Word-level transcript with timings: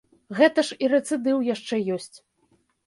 Гэта 0.39 0.63
ж 0.69 0.79
і 0.85 0.89
рэцыдыў 0.95 1.47
яшчэ 1.53 1.75
ёсць. 1.99 2.15